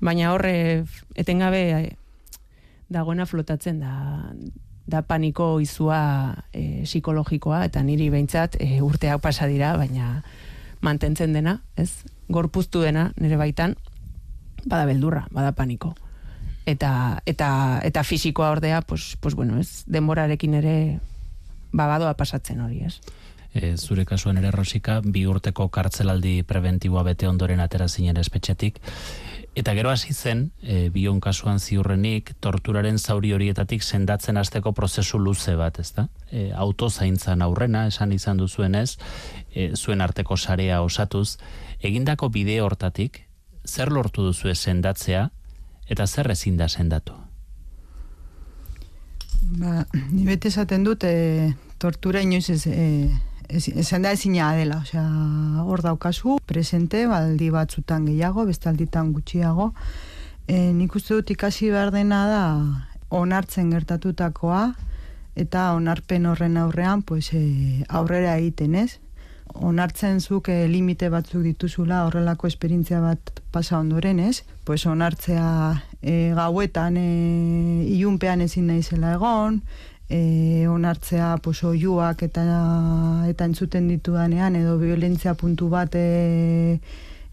baina 0.00 0.32
horre 0.32 0.84
etengabe 1.14 1.62
eh, 1.70 1.96
dagoena 2.88 3.26
flotatzen 3.26 3.80
da 3.80 4.32
da 4.88 5.02
paniko 5.04 5.58
izua 5.60 6.34
e, 6.52 6.82
psikologikoa 6.88 7.60
eta 7.68 7.82
niri 7.84 8.08
behintzat 8.08 8.56
e, 8.56 8.80
urteak 8.80 9.20
pasa 9.20 9.46
dira 9.46 9.74
baina 9.76 10.22
mantentzen 10.80 11.34
dena, 11.36 11.58
ez? 11.76 11.90
Gorpuztu 12.32 12.80
dena 12.80 13.10
nire 13.20 13.36
baitan 13.36 13.76
bada 14.64 14.86
beldurra, 14.88 15.26
bada 15.30 15.52
paniko. 15.52 15.92
Eta 16.68 17.20
eta 17.26 17.50
eta 17.84 18.04
fisikoa 18.04 18.50
ordea, 18.56 18.80
pues 18.80 19.16
pues 19.20 19.34
bueno, 19.34 19.60
ez? 19.60 19.84
Denborarekin 19.86 20.54
ere 20.54 20.74
babadoa 21.72 22.14
pasatzen 22.16 22.60
hori, 22.64 22.80
ez? 22.88 23.00
E, 23.52 23.76
zure 23.76 24.04
kasuan 24.08 24.40
ere 24.40 24.50
Rosika 24.52 25.00
bi 25.04 25.26
urteko 25.26 25.68
kartzelaldi 25.68 26.42
preventiboa 26.48 27.02
bete 27.02 27.28
ondoren 27.28 27.60
atera 27.60 27.88
zinen 27.88 28.16
espetxetik 28.16 28.80
Eta 29.58 29.72
gero 29.74 29.90
hasi 29.90 30.14
zen, 30.14 30.52
e, 30.62 30.86
bion 30.94 31.18
kasuan 31.18 31.58
ziurrenik, 31.58 32.30
torturaren 32.38 32.98
zauri 32.98 33.32
horietatik 33.34 33.82
sendatzen 33.82 34.38
hasteko 34.38 34.70
prozesu 34.72 35.18
luze 35.18 35.56
bat, 35.58 35.80
ezta? 35.82 36.04
E, 36.30 36.52
auto 36.54 36.86
zaintzan 36.88 37.42
aurrena, 37.42 37.88
esan 37.90 38.12
izan 38.14 38.38
duzuen 38.38 38.76
ez, 38.78 39.00
e, 39.50 39.72
zuen 39.74 40.04
arteko 40.04 40.36
sarea 40.36 40.78
osatuz, 40.86 41.40
egindako 41.82 42.28
bide 42.30 42.60
hortatik, 42.62 43.24
zer 43.66 43.90
lortu 43.90 44.28
duzu 44.28 44.54
sendatzea, 44.54 45.24
eta 45.90 46.06
zer 46.06 46.30
ezin 46.30 46.56
da 46.56 46.68
sendatu? 46.68 47.18
Ba, 49.58 49.88
ni 50.12 50.22
bete 50.22 50.54
esaten 50.54 50.86
dut, 50.86 51.02
e, 51.02 51.50
tortura 51.82 52.22
inoiz 52.22 52.46
ez, 52.54 52.62
e, 52.70 53.10
esan 53.48 54.02
da 54.02 54.12
ezina 54.12 54.52
dela, 54.56 54.82
osea, 54.82 55.04
hor 55.64 55.82
daukazu, 55.82 56.38
presente, 56.46 57.06
baldi 57.08 57.48
batzutan 57.50 58.06
gehiago, 58.06 58.44
bestalditan 58.46 59.12
gutxiago, 59.12 59.72
e, 60.46 60.72
nik 60.76 60.94
uste 60.94 61.16
dut 61.16 61.32
ikasi 61.32 61.70
behar 61.72 61.90
dena 61.94 62.26
da, 62.28 62.44
onartzen 63.08 63.70
gertatutakoa, 63.72 64.74
eta 65.38 65.72
onarpen 65.78 66.26
horren 66.26 66.56
aurrean, 66.60 67.02
pues, 67.02 67.32
e, 67.32 67.84
aurrera 67.88 68.36
egiten 68.36 68.74
ez, 68.74 68.98
onartzen 69.54 70.20
zuk 70.20 70.48
e, 70.52 70.66
limite 70.68 71.08
batzuk 71.08 71.42
dituzula 71.42 72.04
horrelako 72.06 72.48
esperintzia 72.50 73.00
bat 73.00 73.40
pasa 73.52 73.78
ondoren, 73.78 74.20
ez? 74.20 74.42
Pues 74.64 74.84
onartzea 74.86 75.48
e, 76.02 76.32
gauetan 76.36 76.98
e, 77.00 77.08
ilunpean 77.88 78.44
ezin 78.44 78.68
naizela 78.68 79.14
egon, 79.16 79.62
e, 80.08 80.66
onartzea 80.68 81.36
pues, 81.42 81.62
oiuak 81.64 82.22
eta, 82.22 82.44
eta 83.28 83.44
entzuten 83.44 83.88
ditudanean 83.88 84.56
edo 84.56 84.78
violentzia 84.80 85.34
puntu 85.34 85.68
bat 85.68 85.94
e, 85.94 86.80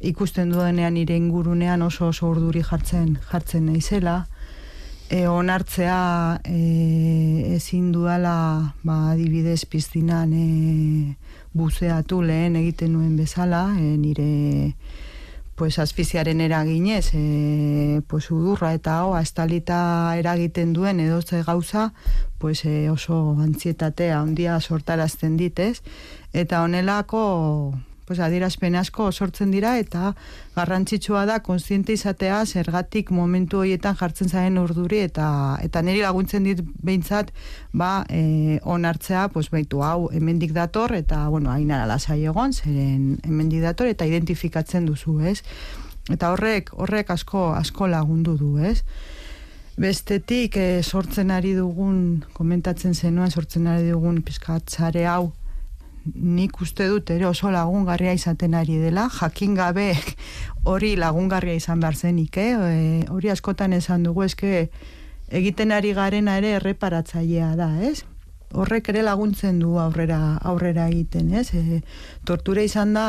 ikusten 0.06 0.52
dudanean 0.52 0.94
nire 0.94 1.16
ingurunean 1.16 1.82
oso 1.82 2.10
oso 2.12 2.30
urduri 2.30 2.64
jartzen 2.64 3.18
jartzen 3.32 3.72
naizela. 3.72 4.26
E, 5.10 5.28
onartzea 5.30 6.42
e, 6.44 7.56
ezin 7.56 7.92
dudala 7.94 8.74
ba, 8.84 9.12
adibidez 9.14 9.66
piztinan 9.70 10.34
e, 10.34 11.16
buzeatu 11.54 12.24
lehen 12.26 12.58
egiten 12.60 12.96
nuen 12.98 13.16
bezala 13.16 13.68
e, 13.78 13.96
nire 14.02 14.74
pues 15.56 15.80
asfiziaren 15.80 16.42
eraginez, 16.42 17.12
e, 17.14 18.02
pues 18.08 18.30
udurra 18.30 18.74
eta 18.74 19.06
hoa 19.06 19.22
estalita 19.22 20.14
eragiten 20.18 20.74
duen 20.74 21.00
edo 21.00 21.22
gauza, 21.46 21.94
pues 22.38 22.66
e, 22.66 22.90
oso 22.90 23.38
antzietatea 23.40 24.20
handia 24.20 24.60
sortarazten 24.60 25.38
ditez, 25.38 25.82
eta 26.34 26.62
honelako 26.64 27.74
pues 28.06 28.20
adierazpen 28.20 28.76
asko 28.76 29.12
sortzen 29.12 29.52
dira 29.52 29.76
eta 29.82 30.14
garrantzitsua 30.56 31.26
da 31.26 31.40
kontziente 31.40 31.94
izatea 31.94 32.46
zergatik 32.46 33.12
momentu 33.12 33.60
horietan 33.64 33.98
jartzen 34.00 34.30
zaren 34.30 34.58
urduri 34.62 35.00
eta 35.08 35.28
eta 35.66 35.82
niri 35.82 36.02
laguntzen 36.06 36.44
dit 36.44 36.62
behintzat 36.84 37.32
ba 37.74 38.06
e, 38.10 38.60
onartzea 38.64 39.28
pues 39.34 39.50
baitu 39.50 39.82
hau 39.84 40.10
hemendik 40.12 40.54
dator 40.54 40.94
eta 40.94 41.28
bueno 41.30 41.52
ainara 41.52 41.86
lasai 41.86 42.24
egon 42.24 42.54
zeren 42.54 43.20
hemendik 43.24 43.62
dator 43.62 43.88
eta 43.88 44.06
identifikatzen 44.06 44.86
duzu, 44.86 45.20
ez? 45.26 45.42
Eta 46.12 46.32
horrek 46.34 46.72
horrek 46.78 47.10
asko 47.10 47.48
asko 47.58 47.88
lagundu 47.88 48.38
du, 48.38 48.58
ez? 48.60 48.84
Bestetik 49.82 50.56
e, 50.56 50.84
sortzen 50.84 51.32
ari 51.36 51.56
dugun 51.58 52.24
komentatzen 52.34 52.94
zenuen 52.94 53.32
sortzen 53.32 53.68
ari 53.68 53.90
dugun 53.90 54.22
pizkatzare 54.24 55.08
hau 55.12 55.34
nik 56.14 56.62
uste 56.62 56.88
dut 56.88 57.10
ere 57.10 57.26
oso 57.26 57.50
lagungarria 57.52 58.14
izaten 58.14 58.54
ari 58.54 58.78
dela, 58.78 59.08
jakin 59.10 59.56
gabe 59.58 59.94
hori 60.70 60.96
lagungarria 60.96 61.56
izan 61.58 61.82
behar 61.82 61.96
zenik, 61.96 62.38
eh? 62.38 62.52
E, 62.54 63.06
hori 63.10 63.32
askotan 63.34 63.74
esan 63.74 64.04
dugu, 64.04 64.24
eske 64.24 64.70
egiten 65.30 65.72
ari 65.72 65.94
garena 65.98 66.38
ere 66.38 66.56
erreparatzailea 66.60 67.56
da, 67.58 67.72
ez? 67.82 68.04
Horrek 68.56 68.90
ere 68.94 69.04
laguntzen 69.06 69.60
du 69.60 69.76
aurrera 69.82 70.38
aurrera 70.48 70.88
egiten, 70.90 71.32
ez? 71.36 71.50
E, 71.54 71.82
tortura 72.28 72.64
izan 72.66 72.94
da 72.96 73.06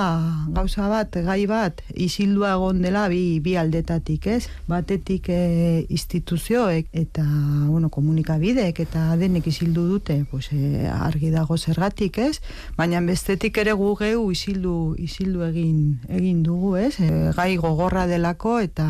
gauza 0.57 0.89
bat, 0.91 1.19
gai 1.27 1.47
bat, 1.51 1.83
isildua 1.95 2.55
egon 2.57 2.83
dela 2.85 3.07
bi, 3.13 3.39
bi 3.45 3.57
aldetatik, 3.61 4.27
ez? 4.35 4.49
Batetik 4.71 5.31
e, 5.33 5.41
instituzioek 5.89 6.91
eta, 7.05 7.25
bueno, 7.71 7.91
komunikabideek 7.95 8.83
eta 8.87 9.09
denek 9.21 9.47
isildu 9.53 9.87
dute, 9.95 10.21
pues, 10.31 10.51
e, 10.53 10.87
argi 10.91 11.33
dago 11.35 11.57
zergatik, 11.57 12.19
ez? 12.19 12.41
Baina 12.77 13.01
bestetik 13.07 13.59
ere 13.63 13.77
gu 13.79 13.95
geu 14.01 14.31
isildu, 14.35 14.95
isildu 14.99 15.47
egin, 15.49 16.01
egin 16.09 16.43
dugu, 16.47 16.77
ez? 16.81 16.97
E, 17.01 17.13
gai 17.37 17.55
gogorra 17.63 18.07
delako 18.11 18.59
eta 18.65 18.89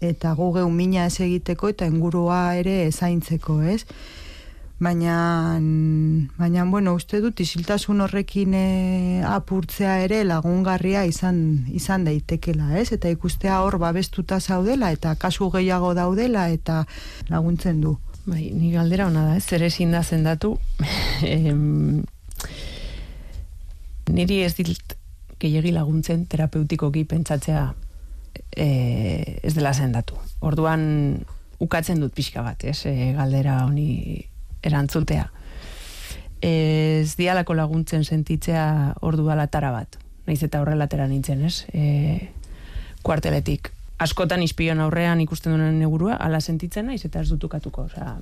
eta 0.00 0.32
gu 0.32 0.46
geu 0.54 0.68
mina 0.72 1.04
ez 1.10 1.20
egiteko 1.20 1.68
eta 1.74 1.84
ingurua 1.84 2.56
ere 2.56 2.88
zaintzeko, 2.90 3.60
ez? 3.68 3.84
Baina, 4.80 5.60
baina, 6.38 6.64
bueno, 6.64 6.94
uste 6.96 7.18
dut 7.20 7.40
isiltasun 7.44 8.00
horrekin 8.00 8.54
e, 8.56 9.20
apurtzea 9.28 9.98
ere 10.06 10.22
lagungarria 10.24 11.02
izan, 11.04 11.66
izan 11.68 12.06
daitekela, 12.08 12.78
ez? 12.80 12.86
Eta 12.96 13.12
ikustea 13.12 13.58
hor 13.60 13.76
babestuta 13.82 14.38
zaudela 14.40 14.88
eta 14.96 15.12
kasu 15.20 15.50
gehiago 15.52 15.92
daudela 15.98 16.46
eta 16.48 16.86
laguntzen 17.28 17.82
du. 17.84 17.98
Bai, 18.24 18.46
ni 18.56 18.72
galdera 18.72 19.10
ona 19.12 19.26
da, 19.28 19.36
ez? 19.36 19.44
Zer 19.44 19.66
ezin 19.68 19.92
da 19.92 20.00
zendatu. 20.00 20.54
niri 24.16 24.40
ez 24.46 24.54
dit 24.56 24.96
gehiagi 25.44 25.76
laguntzen 25.76 26.24
terapeutikoki 26.24 27.04
pentsatzea 27.04 27.66
e, 28.56 29.36
ez 29.44 29.52
dela 29.52 29.76
zendatu. 29.76 30.16
Orduan 30.40 31.20
ukatzen 31.60 32.00
dut 32.00 32.16
pixka 32.16 32.40
bat, 32.40 32.64
ez, 32.64 32.86
e, 32.88 33.12
galdera 33.20 33.60
honi 33.66 34.29
erantzutea. 34.62 35.28
Ez 36.40 37.16
dialako 37.18 37.54
laguntzen 37.54 38.04
sentitzea 38.04 38.94
ordu 39.04 39.28
alatara 39.28 39.72
bat. 39.74 39.98
Naiz 40.26 40.42
eta 40.46 40.60
horrelatera 40.62 41.06
nintzen, 41.08 41.44
ez? 41.44 41.66
E, 41.72 42.30
kuarteletik. 43.02 43.72
Askotan 44.00 44.42
izpion 44.42 44.80
aurrean 44.80 45.20
ikusten 45.20 45.52
duen 45.52 45.78
negurua, 45.78 46.16
ala 46.16 46.40
sentitzen 46.40 46.88
naiz 46.88 47.04
eta 47.04 47.20
ez 47.20 47.28
dutukatuko. 47.28 47.88
Osa, 47.90 48.16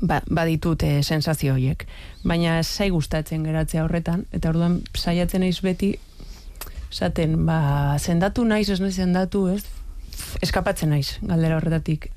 ba, 0.00 0.20
baditut 0.30 0.84
e, 0.86 1.02
sensazio 1.02 1.56
horiek. 1.56 1.86
Baina 2.22 2.60
zai 2.62 2.90
gustatzen 2.94 3.42
geratzea 3.46 3.84
horretan, 3.86 4.26
eta 4.30 4.52
orduan 4.52 4.80
saiatzen 4.94 5.42
naiz 5.42 5.58
beti 5.62 5.96
esaten, 6.92 7.40
ba, 7.46 7.96
zendatu 7.98 8.44
naiz, 8.44 8.68
ez 8.70 8.80
naiz 8.82 8.96
zendatu, 9.00 9.46
ez? 9.54 9.64
Eskapatzen 10.42 10.90
naiz, 10.92 11.18
galdera 11.22 11.56
horretatik. 11.58 12.08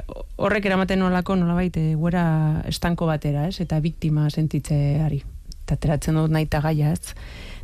Horrek 0.41 0.65
eramaten 0.65 0.99
nolako, 0.99 1.35
nolabait, 1.39 1.75
e, 1.77 1.95
guera 1.99 2.25
estanko 2.69 3.07
batera, 3.09 3.47
ez? 3.47 3.59
Eta 3.63 3.79
biktima 3.83 4.29
sentitzeari. 4.29 5.21
Eta 5.65 5.77
teratzen 5.81 6.17
dut 6.19 6.33
nahi 6.33 6.47
gaia, 6.49 6.91
ez? 6.91 7.15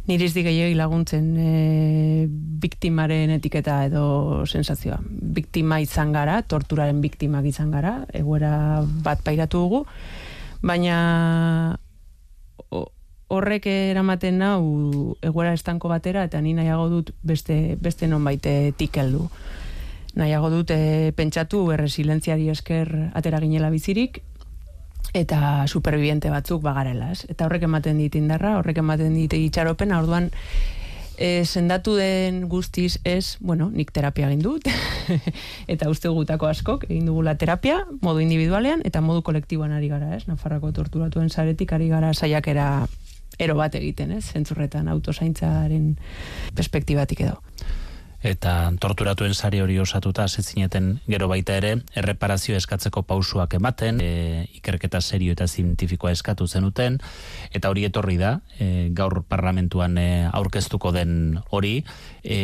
Nire 0.08 0.26
izdi 0.26 0.42
gehiagi 0.42 0.74
laguntzen 0.74 1.28
e, 1.38 2.28
biktimaren 2.28 3.30
etiketa 3.38 3.84
edo 3.86 4.46
sensazioa. 4.46 4.98
Biktima 5.06 5.80
izan 5.80 6.12
gara, 6.12 6.42
torturaren 6.42 7.02
biktimak 7.02 7.46
izan 7.46 7.70
gara, 7.72 8.06
egoera 8.14 8.82
bat 9.04 9.22
pairatu 9.24 9.62
dugu, 9.62 9.86
baina 10.62 11.78
horrek 13.32 13.68
eramaten 13.72 14.42
nau 14.42 15.16
egoera 15.24 15.54
estanko 15.56 15.92
batera 15.92 16.26
eta 16.28 16.42
ni 16.42 16.54
nahiago 16.58 16.90
dut 16.92 17.12
beste, 17.24 17.78
beste 17.80 18.08
non 18.08 18.24
baite 18.28 18.74
tikeldu. 18.78 19.28
Nahiago 20.16 20.50
dut 20.52 20.74
e, 20.76 21.14
pentsatu 21.16 21.64
erresilentziari 21.72 22.50
esker 22.52 22.92
atera 23.16 23.40
ginela 23.40 23.70
bizirik 23.72 24.22
eta 25.14 25.68
superviviente 25.68 26.30
batzuk 26.32 26.62
bagarela, 26.64 27.12
ez? 27.12 27.26
Eta 27.30 27.48
horrek 27.48 27.66
ematen 27.68 27.98
dit 28.00 28.16
indarra, 28.16 28.58
horrek 28.60 28.80
ematen 28.80 29.16
dit 29.18 29.34
itxaropen, 29.34 29.92
orduan 29.96 30.30
e, 31.18 31.44
sendatu 31.46 31.96
den 31.96 32.48
guztiz 32.50 33.00
ez, 33.04 33.38
bueno, 33.40 33.70
nik 33.70 33.92
terapia 33.92 34.30
egin 34.30 34.44
dut, 34.46 34.68
eta 35.74 35.90
uste 35.92 36.10
gutako 36.10 36.48
askok, 36.48 36.88
egin 36.90 37.10
dugula 37.12 37.36
terapia, 37.36 37.82
modu 38.02 38.24
individualean, 38.24 38.86
eta 38.88 39.04
modu 39.04 39.24
kolektiboan 39.28 39.76
ari 39.76 39.92
gara, 39.92 40.16
ez? 40.16 40.26
Nafarrako 40.32 40.72
torturatuen 40.80 41.30
zaretik 41.30 41.74
ari 41.76 41.92
gara 41.92 42.14
saiakera 42.14 42.88
ero 43.40 43.56
bat 43.60 43.76
egiten, 43.76 44.16
ez? 44.18 44.26
Zentzurretan 44.32 44.88
autosaintzaren 44.92 45.96
perspektibatik 46.56 47.26
edo. 47.28 47.40
Eta 48.22 48.70
torturatuen 48.78 49.34
sari 49.34 49.62
hori 49.62 49.80
osatuta 49.82 50.28
zineten 50.30 51.00
gero 51.10 51.28
baita 51.28 51.56
ere, 51.58 51.72
erreparazio 51.98 52.56
eskatzeko 52.56 53.02
pausuak 53.10 53.56
ematen, 53.58 53.98
e, 54.02 54.48
ikerketa 54.60 55.02
serio 55.02 55.34
eta 55.34 55.48
zientifikoa 55.48 56.12
eskatu 56.12 56.46
zenuten, 56.48 57.00
eta 57.52 57.70
hori 57.70 57.86
etorri 57.90 58.18
da, 58.22 58.42
e, 58.60 58.90
gaur 58.94 59.24
parlamentuan 59.24 59.98
e, 59.98 60.08
aurkeztuko 60.32 60.92
den 60.94 61.40
hori, 61.50 61.84
e, 62.24 62.38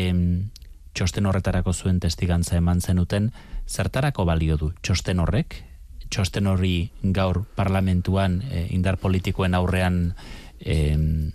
txosten 0.98 1.30
horretarako 1.30 1.74
zuen 1.74 2.00
testigantza 2.02 2.58
eman 2.58 2.82
zenuten, 2.82 3.32
zertarako 3.70 4.26
balio 4.26 4.58
du 4.58 4.72
txosten 4.82 5.22
horrek, 5.22 5.62
txosten 6.10 6.48
hori 6.48 6.90
gaur 7.04 7.44
parlamentuan 7.56 8.42
e, 8.50 8.66
indar 8.74 8.98
politikoen 8.98 9.54
aurrean 9.54 10.16
em, 10.60 11.34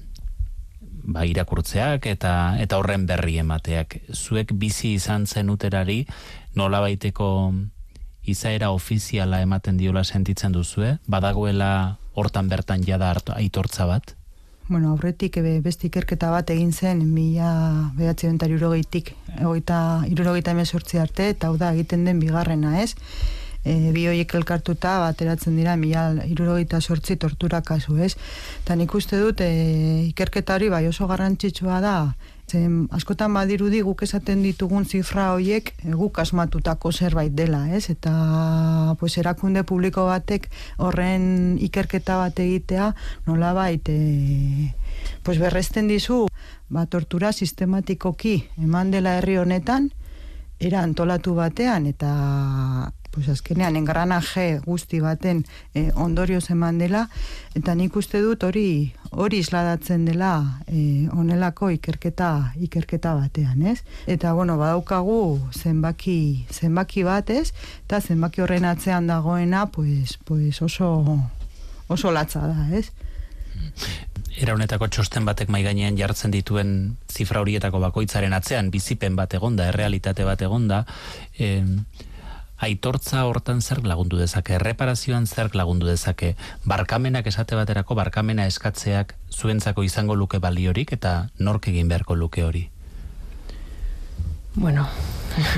ba, 1.02 1.26
irakurtzeak 1.26 2.06
eta 2.06 2.56
eta 2.62 2.78
horren 2.78 3.06
berri 3.06 3.38
emateak. 3.42 3.98
Zuek 4.12 4.54
bizi 4.54 4.94
izan 4.94 5.26
zen 5.26 5.50
uterari 5.50 6.04
nola 6.54 6.80
baiteko 6.80 7.28
izaera 8.22 8.70
ofiziala 8.70 9.42
ematen 9.42 9.76
diola 9.76 10.04
sentitzen 10.04 10.52
duzue? 10.52 10.96
Badagoela 11.06 11.98
hortan 12.14 12.48
bertan 12.48 12.84
jada 12.86 13.14
aitortza 13.34 13.86
bat? 13.86 14.14
Bueno, 14.68 14.92
aurretik 14.92 15.36
ebe, 15.36 15.56
beste 15.60 15.88
ikerketa 15.88 16.30
bat 16.30 16.50
egin 16.54 16.70
zen 16.72 17.02
mila 17.12 17.92
behatzen 17.96 18.38
eta 18.38 18.46
irurogeitik, 18.46 19.10
irurogeita 19.42 20.54
emezortzi 20.54 21.00
arte, 21.02 21.28
eta 21.34 21.50
hau 21.50 21.58
da 21.58 21.72
egiten 21.74 22.04
den 22.06 22.20
bigarrena, 22.22 22.78
ez? 22.80 22.94
E, 23.64 23.92
bi 23.94 24.07
hoiek 24.11 24.35
elkartuta 24.35 24.98
bateratzen 25.05 25.57
dira 25.57 25.77
mila 25.77 26.11
irurogeita 26.27 26.81
sortzi 26.81 27.16
tortura 27.16 27.62
kasu, 27.62 27.96
ez? 28.03 28.14
Eta 28.62 28.77
nik 28.77 28.94
uste 28.94 29.20
dut 29.20 29.40
e, 29.44 29.51
ikerketa 30.11 30.59
hori 30.59 30.70
bai 30.72 30.87
oso 30.90 31.07
garrantzitsua 31.11 31.81
da, 31.85 31.96
zen 32.53 32.88
askotan 32.92 33.33
badirudi 33.35 33.81
guk 33.87 34.03
esaten 34.05 34.42
ditugun 34.44 34.85
zifra 34.85 35.31
hoiek 35.37 35.72
e, 35.85 35.92
guk 35.96 36.18
asmatutako 36.22 36.92
zerbait 36.92 37.33
dela, 37.35 37.64
ez? 37.70 37.88
Eta 37.90 38.12
pues, 39.01 39.16
erakunde 39.18 39.64
publiko 39.68 40.07
batek 40.11 40.51
horren 40.79 41.57
ikerketa 41.62 42.18
bat 42.20 42.42
egitea 42.42 42.92
nola 43.27 43.53
bait 43.57 43.88
e, 43.88 44.72
pues, 45.22 45.38
berresten 45.38 45.88
dizu 45.88 46.27
ba, 46.68 46.87
tortura 46.87 47.33
sistematikoki 47.33 48.37
eman 48.62 48.90
dela 48.90 49.18
herri 49.18 49.38
honetan 49.38 49.92
era 50.62 50.83
antolatu 50.83 51.35
batean 51.35 51.88
eta 51.90 52.11
pues 53.12 53.29
azkenean 53.29 53.77
engranaje 53.77 54.61
guzti 54.64 55.01
baten 55.01 55.44
e, 55.75 55.90
ondorio 55.94 56.40
eman 56.48 56.79
dela 56.79 57.09
eta 57.55 57.75
nik 57.75 57.96
uste 57.96 58.22
dut 58.25 58.42
hori 58.42 58.94
hori 59.12 59.38
isladatzen 59.44 60.07
dela 60.09 60.62
e, 60.66 61.09
onelako 61.12 61.70
ikerketa 61.77 62.53
ikerketa 62.57 63.14
batean, 63.14 63.62
ez? 63.62 63.83
Eta 64.07 64.33
bueno, 64.33 64.57
badaukagu 64.59 65.51
zenbaki 65.53 66.46
zenbaki 66.51 67.05
bat, 67.05 67.31
ez? 67.31 67.53
Eta 67.85 68.01
zenbaki 68.01 68.40
horren 68.40 68.64
atzean 68.64 69.07
dagoena, 69.07 69.66
pues, 69.66 70.18
pues 70.25 70.62
oso 70.62 71.18
oso 71.88 72.12
latza 72.12 72.46
da, 72.48 72.68
ez? 72.72 72.88
Era 74.40 74.55
honetako 74.57 74.88
txosten 74.88 75.27
batek 75.29 75.51
mai 75.53 75.61
gainean 75.62 75.98
jartzen 75.98 76.33
dituen 76.33 76.96
zifra 77.12 77.42
horietako 77.44 77.83
bakoitzaren 77.85 78.33
atzean 78.33 78.70
bizipen 78.72 79.16
bat 79.16 79.35
egonda, 79.37 79.68
errealitate 79.68 80.25
bat 80.25 80.40
egonda, 80.40 80.87
eh, 81.38 81.61
aitortza 82.62 83.25
hortan 83.27 83.61
zer 83.61 83.83
lagundu 83.83 84.18
dezake, 84.20 84.55
erreparazioan 84.55 85.27
zer 85.27 85.51
lagundu 85.59 85.88
dezake, 85.88 86.37
barkamenak 86.64 87.27
esate 87.27 87.59
baterako 87.59 87.96
barkamena 87.98 88.46
eskatzeak 88.46 89.16
zuentzako 89.35 89.83
izango 89.83 90.14
luke 90.14 90.38
baliorik 90.38 90.92
eta 90.94 91.29
nork 91.38 91.66
egin 91.72 91.90
beharko 91.90 92.14
luke 92.14 92.44
hori? 92.46 92.68
Bueno, 94.55 94.87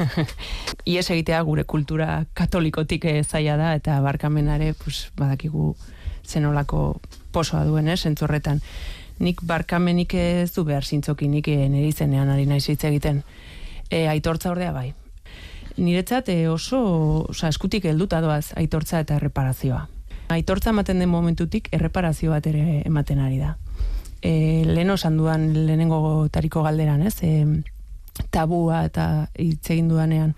ies 0.94 1.04
egitea 1.10 1.42
gure 1.42 1.64
kultura 1.68 2.24
katolikotik 2.32 3.04
zaila 3.26 3.58
da 3.60 3.74
eta 3.74 4.00
barkamenare 4.00 4.72
pues, 4.78 5.10
badakigu 5.18 5.74
zenolako 6.24 7.00
posoa 7.32 7.64
duen, 7.68 7.88
eh, 7.88 7.98
zentzorretan. 7.98 8.62
Nik 9.18 9.42
barkamenik 9.46 10.14
ez 10.14 10.52
du 10.54 10.64
behar 10.64 10.84
zintzoki, 10.84 11.28
nik 11.28 11.46
nire 11.46 11.88
izenean 11.88 12.30
ari 12.30 12.46
naiz 12.46 12.64
hitz 12.68 12.84
egiten. 12.84 13.22
E, 13.90 14.06
aitortza 14.08 14.50
ordea 14.50 14.72
bai, 14.72 14.94
niretzat 15.76 16.28
e, 16.28 16.48
oso, 16.48 16.80
oza, 17.30 17.48
eskutik 17.48 17.84
helduta 17.90 18.20
doaz 18.20 18.52
aitortza 18.56 19.00
eta 19.04 19.18
erreparazioa. 19.18 19.84
Aitortza 20.34 20.70
ematen 20.70 21.02
den 21.02 21.10
momentutik 21.12 21.68
erreparazio 21.74 22.32
bat 22.32 22.46
ere 22.46 22.82
ematen 22.84 23.20
ari 23.20 23.38
da. 23.42 23.56
E, 24.22 24.64
lehen 24.64 24.90
osan 24.90 25.18
duan 25.20 25.50
lehenengo 25.66 26.28
tariko 26.32 26.62
galderan, 26.64 27.02
ez? 27.04 27.18
E, 27.22 27.44
tabua 28.30 28.84
eta 28.88 29.28
hitz 29.38 29.70
egin 29.74 29.88
dudanean. 29.90 30.34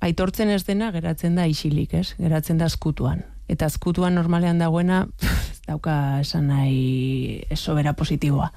Aitortzen 0.00 0.48
ez 0.48 0.64
dena 0.64 0.90
geratzen 0.92 1.36
da 1.36 1.46
isilik, 1.46 1.92
ez? 1.94 2.14
Geratzen 2.18 2.58
da 2.58 2.66
eskutuan. 2.66 3.24
eta 3.50 3.66
azkutuan 3.66 4.14
normalean 4.14 4.60
dagoena, 4.62 5.08
pff, 5.18 5.64
dauka 5.66 6.20
esan 6.20 6.46
nahi 6.52 7.42
sobera 7.56 7.96
positiboa. 7.98 8.52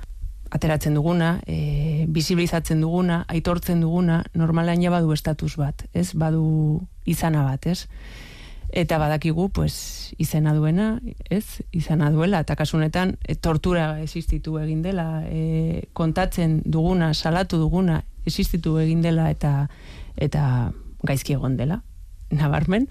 Ateratzen 0.53 0.93
duguna, 0.93 1.39
e, 1.49 2.05
bizibilizatzen 2.13 2.81
duguna, 2.83 3.23
aitortzen 3.27 3.81
duguna, 3.81 4.21
normalean 4.37 4.83
ja 4.83 4.91
badu 4.93 5.13
estatus 5.15 5.55
bat, 5.57 5.87
ez? 5.93 6.11
Badu 6.13 6.83
izana 7.09 7.41
bat, 7.47 7.65
ez? 7.65 7.87
Eta 8.73 8.97
badakigu, 9.01 9.47
pues, 9.53 10.13
izena 10.21 10.53
duena, 10.53 10.99
ez? 11.29 11.61
Izana 11.73 12.11
duela, 12.13 12.43
eta 12.45 12.55
kasunetan, 12.57 13.17
e, 13.25 13.35
tortura 13.35 13.99
existitu 14.01 14.59
egin 14.61 14.81
dela, 14.85 15.23
e, 15.25 15.89
kontatzen 15.93 16.61
duguna, 16.65 17.13
salatu 17.13 17.57
duguna, 17.57 18.03
existitu 18.25 18.77
egin 18.81 19.01
dela, 19.01 19.29
eta 19.33 19.69
eta 20.17 20.71
gaizki 21.03 21.33
egon 21.33 21.57
dela, 21.57 21.81
nabarmen, 22.33 22.87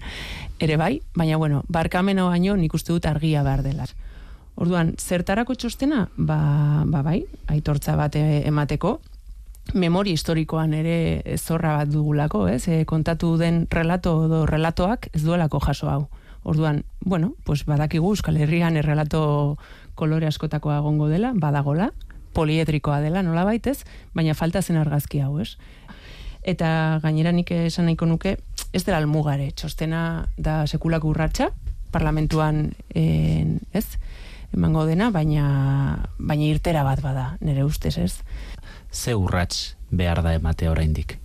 ere 0.59 0.77
bai, 0.77 1.01
baina 1.15 1.37
bueno, 1.37 1.63
barkamena 1.67 2.25
baino 2.27 2.55
nik 2.57 2.73
uste 2.73 2.93
dut 2.93 3.05
argia 3.05 3.43
behar 3.43 3.63
dela. 3.63 3.87
Orduan, 4.55 4.93
zertarako 5.01 5.55
txostena? 5.57 6.07
Ba, 6.17 6.83
ba 6.85 7.01
bai, 7.05 7.23
aitortza 7.49 7.95
bat 7.97 8.15
e, 8.15 8.43
emateko, 8.47 8.99
memoria 9.73 10.13
historikoan 10.13 10.73
ere 10.77 11.37
zorra 11.37 11.77
bat 11.79 11.89
dugulako, 11.89 12.47
ez? 12.51 12.67
E, 12.67 12.83
kontatu 12.85 13.35
den 13.41 13.63
relato 13.71 14.17
edo 14.27 14.43
relatoak 14.45 15.09
ez 15.13 15.23
duelako 15.23 15.61
jaso 15.63 15.89
hau. 15.89 16.03
Orduan, 16.43 16.83
bueno, 16.99 17.33
pues 17.45 17.63
badakigu 17.65 18.11
Euskal 18.11 18.37
Herrian 18.37 18.77
errelato 18.77 19.57
kolore 19.95 20.27
askotakoa 20.27 20.77
egongo 20.81 21.07
dela, 21.07 21.31
badagola, 21.33 21.91
polietrikoa 22.33 22.99
dela, 23.01 23.23
nola 23.23 23.45
baitez, 23.47 23.85
baina 24.13 24.35
falta 24.35 24.61
zen 24.61 24.77
argazki 24.77 25.21
hau, 25.23 25.37
ez? 25.39 25.55
Eta 26.43 26.99
gainera 27.01 27.31
nik 27.31 27.51
esan 27.55 27.87
nahiko 27.87 28.05
nuke, 28.09 28.37
ez 28.73 28.83
dela 28.83 28.99
almugare, 28.99 29.51
txostena 29.55 30.27
da 30.37 30.63
sekulako 30.67 31.13
urratsa 31.13 31.53
parlamentuan 31.93 32.73
en, 32.97 33.59
ez, 33.71 33.85
emango 34.53 34.85
dena, 34.85 35.09
baina, 35.11 35.45
baina 36.17 36.47
irtera 36.47 36.83
bat 36.85 37.01
bada, 37.01 37.33
nire 37.41 37.65
ustez, 37.65 37.97
ez? 37.97 38.13
Ze 38.91 39.15
urrats 39.15 39.75
behar 39.91 40.21
da 40.23 40.33
emate 40.37 40.69
oraindik? 40.69 41.17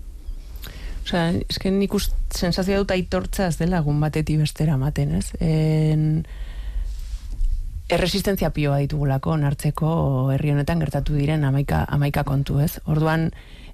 Osea, 1.04 1.32
esken 1.48 1.78
nik 1.80 1.94
ust, 1.96 2.14
sensazioa 2.36 2.82
dut 2.82 2.92
aitortza 2.92 3.48
ez 3.48 3.56
dela 3.60 3.80
egun 3.80 4.00
batetik 4.00 4.40
bestera 4.42 4.76
ematen, 4.76 5.14
ez? 5.20 5.30
En, 5.40 6.24
erresistentzia 7.88 8.50
pioa 8.52 8.78
ditugulako 8.82 9.36
nartzeko 9.40 9.90
herri 10.34 10.52
honetan 10.52 10.82
gertatu 10.84 11.16
diren 11.16 11.44
amaika, 11.48 11.84
amaika 11.88 12.24
kontu, 12.28 12.58
ez? 12.60 12.76
Orduan, 12.84 13.30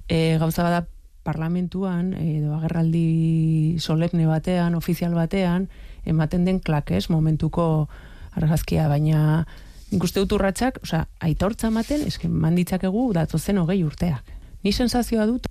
e, 0.06 0.36
gauza 0.38 0.62
bada 0.62 0.84
parlamentuan, 1.24 2.12
edo 2.20 2.54
agerraldi 2.58 3.80
solemne 3.80 4.28
batean, 4.28 4.76
ofizial 4.78 5.16
batean, 5.16 5.68
ematen 6.06 6.44
den 6.44 6.60
klakes 6.60 7.08
momentuko 7.10 7.88
argazkia, 8.36 8.88
baina 8.88 9.44
nik 9.92 10.04
uste 10.04 10.22
dut 10.22 10.34
urratxak, 10.36 10.80
osea, 10.82 11.04
aitortza 11.22 11.70
ematen, 11.70 12.02
eske 12.08 12.28
manditzakegu 12.28 13.12
datozen 13.14 13.60
hogei 13.62 13.82
urteak. 13.86 14.32
Ni 14.64 14.72
sensazioa 14.72 15.26
dut, 15.30 15.48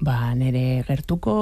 ba, 0.00 0.34
nere 0.38 0.82
gertuko 0.88 1.34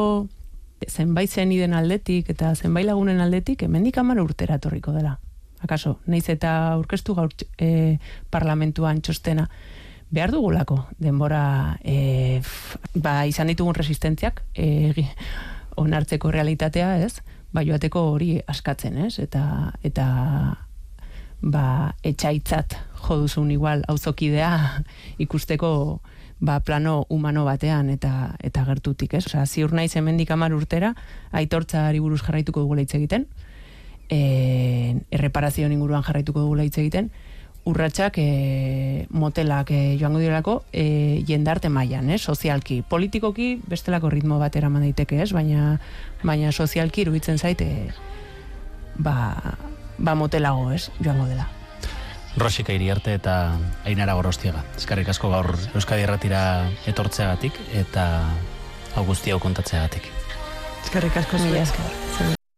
zenbait 0.86 1.30
zen 1.30 1.52
iden 1.52 1.74
aldetik 1.74 2.30
eta 2.30 2.52
zenbait 2.54 2.86
lagunen 2.86 3.20
aldetik, 3.20 3.64
hemendik 3.66 3.98
amara 3.98 4.22
urtera 4.22 4.58
torriko 4.62 4.94
dela. 4.94 5.18
Akaso, 5.60 5.96
naiz 6.06 6.28
eta 6.30 6.54
aurkeztu 6.76 7.16
gaur 7.18 7.32
e, 7.58 7.98
parlamentuan 8.30 9.00
txostena, 9.02 9.48
behar 10.14 10.30
dugulako 10.32 10.84
denbora 11.02 11.78
e, 11.82 12.40
ba, 12.94 13.24
izan 13.26 13.50
ditugun 13.50 13.74
resistentziak 13.76 14.44
e, 14.54 14.92
onartzeko 15.76 16.30
realitatea, 16.30 16.94
ez? 17.02 17.18
Ba, 17.52 17.64
joateko 17.66 18.04
hori 18.12 18.36
askatzen, 18.46 19.00
ez? 19.08 19.18
Eta, 19.18 19.72
eta 19.82 20.06
ba, 21.42 21.94
etxaitzat 22.02 22.76
joduzun 23.06 23.50
igual 23.54 23.84
auzokidea 23.88 24.50
ikusteko 25.24 26.00
ba, 26.40 26.60
plano 26.60 27.06
humano 27.08 27.44
batean 27.44 27.90
eta 27.90 28.34
eta 28.42 28.64
gertutik, 28.64 29.14
ez? 29.14 29.26
Osea, 29.26 29.46
ziur 29.46 29.72
naiz 29.72 29.94
hemendik 29.96 30.30
10 30.30 30.54
urtera 30.54 30.94
aitortzari 31.32 32.00
buruz 32.00 32.22
jarraituko 32.22 32.60
dugu 32.66 32.78
hitz 32.78 32.94
egiten. 32.94 33.26
Eh, 34.08 34.96
erreparazio 35.10 35.68
inguruan 35.68 36.02
jarraituko 36.02 36.40
dugu 36.40 36.62
hitz 36.62 36.78
egiten 36.78 37.10
urratsak 37.68 38.16
e, 38.18 39.06
motelak 39.10 39.70
e, 39.70 39.96
joango 40.00 40.22
direlako 40.22 40.62
e, 40.72 41.22
jendarte 41.28 41.68
mailan, 41.68 42.08
eh, 42.10 42.18
sozialki, 42.18 42.80
politikoki 42.88 43.58
bestelako 43.68 44.08
ritmo 44.10 44.38
bat 44.40 44.56
eraman 44.56 44.86
daiteke, 44.86 45.20
ez? 45.22 45.32
Baina 45.36 45.76
baina 46.22 46.52
sozialki 46.52 47.04
iruditzen 47.04 47.38
zaite 47.38 47.68
ba, 48.96 49.16
ba 49.98 50.14
motelago, 50.14 50.70
ez? 50.72 50.90
Joango 51.02 51.26
dela. 51.26 51.48
Rosika 52.38 52.72
iriarte 52.72 53.14
eta 53.18 53.58
Ainara 53.84 54.14
Gorostiaga. 54.14 54.62
Eskarrik 54.78 55.10
asko 55.10 55.30
gaur 55.32 55.52
Euskadi 55.74 56.06
Erratira 56.06 56.42
etortzeagatik 56.86 57.58
eta 57.82 58.08
hau 58.94 59.06
kontatzeagatik. 59.40 60.10
Eskarrik 60.84 61.16
asko 61.16 61.38
mila 61.38 61.62
esker. 61.66 62.37